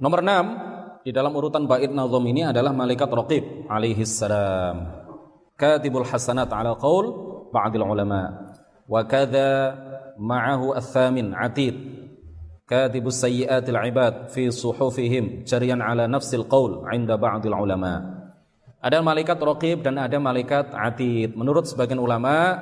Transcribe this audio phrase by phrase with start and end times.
[0.00, 4.92] Nomor 6 di dalam urutan bait nazom ini adalah malaikat raqib alaihi salam.
[5.56, 7.08] Katibul hasanat ala qaul
[7.48, 8.52] ba'dil ulama.
[8.84, 9.76] Wa kadza
[10.20, 11.76] ma'ahu ats-tsamin atid.
[12.68, 18.20] Katibus sayyiatil ibad fi suhufihim jariyan ala nafsil qaul 'inda ba'dil ulama.
[18.84, 21.32] Ada malaikat raqib dan ada malaikat atid.
[21.36, 22.56] Menurut sebagian ulama,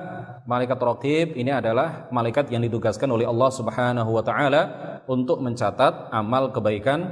[0.47, 4.63] malaikat raqib ini adalah malaikat yang ditugaskan oleh Allah Subhanahu wa taala
[5.09, 7.09] untuk mencatat amal kebaikan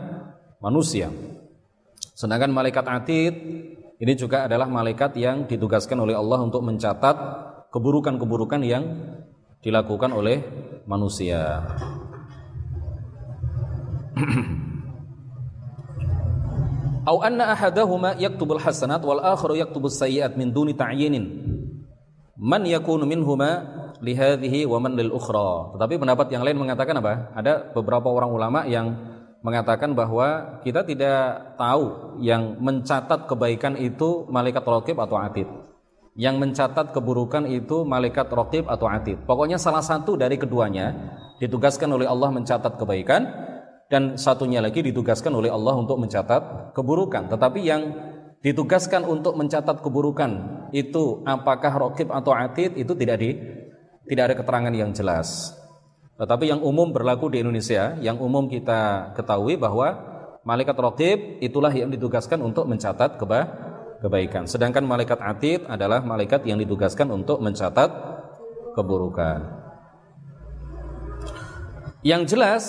[0.60, 1.08] manusia.
[2.12, 3.34] Sedangkan malaikat atid
[3.96, 7.16] ini juga adalah malaikat yang ditugaskan oleh Allah untuk mencatat
[7.72, 8.84] keburukan-keburukan yang
[9.64, 10.44] dilakukan oleh
[10.84, 11.64] manusia.
[17.06, 21.24] Au anna ahadahuma yaktubul hasanat wal akharu yaktubus sayyi'at min duni ta'yinin
[22.36, 23.64] man yakunu minhuma
[24.00, 25.76] lihadhihi wa man lil ukhra.
[25.76, 27.32] Tetapi pendapat yang lain mengatakan apa?
[27.36, 28.92] Ada beberapa orang ulama yang
[29.46, 35.46] mengatakan bahwa kita tidak tahu yang mencatat kebaikan itu malaikat raqib atau atid.
[36.16, 39.20] Yang mencatat keburukan itu malaikat raqib atau atid.
[39.28, 40.96] Pokoknya salah satu dari keduanya
[41.38, 43.22] ditugaskan oleh Allah mencatat kebaikan
[43.86, 47.30] dan satunya lagi ditugaskan oleh Allah untuk mencatat keburukan.
[47.30, 47.82] Tetapi yang
[48.42, 50.30] ditugaskan untuk mencatat keburukan
[50.74, 53.30] itu apakah rokib atau atid itu tidak di
[54.06, 55.52] tidak ada keterangan yang jelas.
[56.16, 59.92] Tetapi yang umum berlaku di Indonesia, yang umum kita ketahui bahwa
[60.48, 63.40] malaikat rokib itulah yang ditugaskan untuk mencatat keba
[64.00, 64.48] kebaikan.
[64.48, 67.90] Sedangkan malaikat atid adalah malaikat yang ditugaskan untuk mencatat
[68.72, 69.66] keburukan.
[72.00, 72.64] Yang jelas,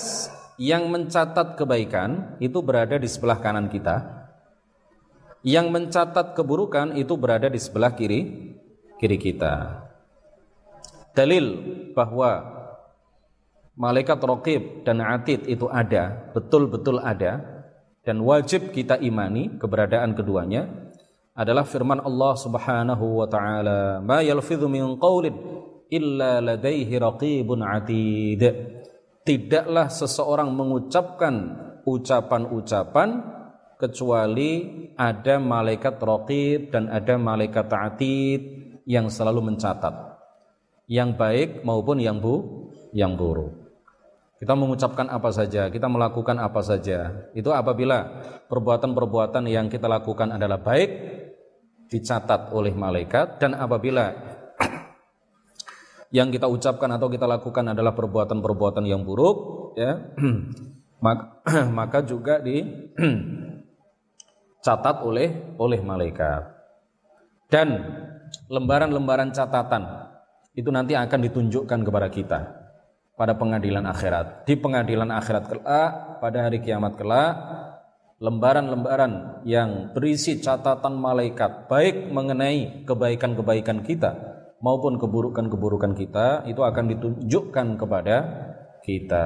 [0.58, 4.28] yang mencatat kebaikan itu berada di sebelah kanan kita,
[5.46, 8.52] yang mencatat keburukan itu berada di sebelah kiri
[8.98, 9.87] kiri kita.
[11.18, 11.46] Dalil
[11.98, 12.46] bahwa
[13.74, 17.42] malaikat raqib dan atid itu ada, betul-betul ada
[18.06, 20.70] dan wajib kita imani keberadaan keduanya
[21.34, 25.34] adalah firman Allah Subhanahu wa taala, "Ma yalfidhu min qaulin
[25.90, 28.42] illa ladaihi raqibun atid."
[29.26, 31.34] Tidaklah seseorang mengucapkan
[31.82, 33.10] ucapan-ucapan
[33.82, 34.52] kecuali
[34.94, 38.42] ada malaikat raqib dan ada malaikat atid
[38.86, 40.07] yang selalu mencatat
[40.88, 43.68] yang baik maupun yang bu yang buruk.
[44.38, 47.28] Kita mengucapkan apa saja, kita melakukan apa saja.
[47.34, 50.90] Itu apabila perbuatan-perbuatan yang kita lakukan adalah baik
[51.92, 54.14] dicatat oleh malaikat dan apabila
[56.18, 59.38] yang kita ucapkan atau kita lakukan adalah perbuatan-perbuatan yang buruk
[59.80, 59.98] ya
[61.78, 62.62] maka juga di
[64.68, 66.44] dicatat oleh oleh malaikat.
[67.48, 67.80] Dan
[68.52, 69.97] lembaran-lembaran catatan
[70.58, 72.40] itu nanti akan ditunjukkan kepada kita
[73.14, 74.50] pada pengadilan akhirat.
[74.50, 77.34] Di pengadilan akhirat kelak pada hari kiamat kelak
[78.18, 84.18] lembaran-lembaran yang berisi catatan malaikat baik mengenai kebaikan-kebaikan kita
[84.58, 88.16] maupun keburukan-keburukan kita itu akan ditunjukkan kepada
[88.82, 89.26] kita.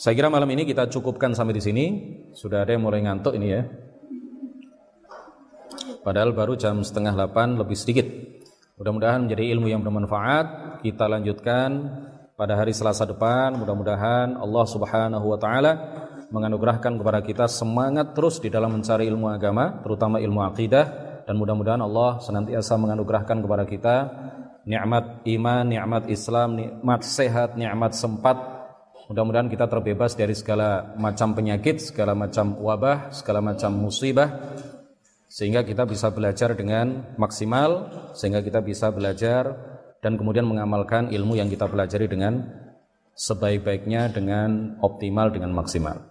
[0.00, 1.84] Saya kira malam ini kita cukupkan sampai di sini.
[2.32, 3.68] Sudah ada yang mulai ngantuk ini ya.
[6.00, 8.08] Padahal baru jam setengah delapan lebih sedikit.
[8.80, 10.80] Mudah-mudahan menjadi ilmu yang bermanfaat.
[10.80, 11.68] Kita lanjutkan
[12.40, 13.52] pada hari Selasa depan.
[13.60, 15.72] Mudah-mudahan Allah Subhanahu wa taala
[16.32, 20.86] menganugerahkan kepada kita semangat terus di dalam mencari ilmu agama, terutama ilmu akidah
[21.28, 23.96] dan mudah-mudahan Allah senantiasa menganugerahkan kepada kita
[24.64, 28.60] nikmat iman, nikmat Islam, nikmat sehat, nikmat sempat
[29.10, 34.54] Mudah-mudahan kita terbebas dari segala macam penyakit, segala macam wabah, segala macam musibah
[35.30, 37.86] sehingga kita bisa belajar dengan maksimal,
[38.18, 39.54] sehingga kita bisa belajar
[40.02, 42.50] dan kemudian mengamalkan ilmu yang kita pelajari dengan
[43.14, 46.02] sebaik-baiknya dengan optimal dengan maksimal.